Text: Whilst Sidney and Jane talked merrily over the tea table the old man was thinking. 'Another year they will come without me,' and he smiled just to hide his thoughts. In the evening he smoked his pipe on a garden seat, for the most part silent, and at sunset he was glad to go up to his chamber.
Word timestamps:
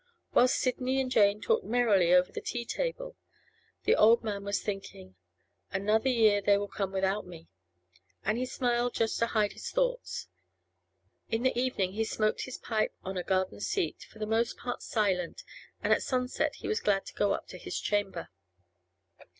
Whilst 0.33 0.55
Sidney 0.57 0.99
and 0.99 1.11
Jane 1.11 1.41
talked 1.41 1.63
merrily 1.63 2.11
over 2.11 2.31
the 2.31 2.41
tea 2.41 2.65
table 2.65 3.15
the 3.83 3.95
old 3.95 4.23
man 4.23 4.43
was 4.43 4.59
thinking. 4.59 5.13
'Another 5.71 6.09
year 6.09 6.41
they 6.41 6.57
will 6.57 6.67
come 6.67 6.91
without 6.91 7.27
me,' 7.27 7.49
and 8.23 8.35
he 8.39 8.47
smiled 8.47 8.95
just 8.95 9.19
to 9.19 9.27
hide 9.27 9.53
his 9.53 9.69
thoughts. 9.69 10.27
In 11.29 11.43
the 11.43 11.55
evening 11.55 11.93
he 11.93 12.03
smoked 12.03 12.45
his 12.45 12.57
pipe 12.57 12.95
on 13.03 13.15
a 13.15 13.21
garden 13.21 13.59
seat, 13.59 14.01
for 14.09 14.17
the 14.17 14.25
most 14.25 14.57
part 14.57 14.81
silent, 14.81 15.43
and 15.83 15.93
at 15.93 16.01
sunset 16.01 16.55
he 16.55 16.67
was 16.67 16.79
glad 16.79 17.05
to 17.05 17.13
go 17.13 17.33
up 17.33 17.45
to 17.49 17.59
his 17.59 17.79
chamber. 17.79 18.29